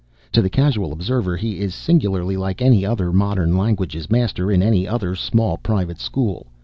[0.31, 4.87] To the casual observer he is singularly like any other Modern Languages Master in any
[4.87, 6.47] other small private school.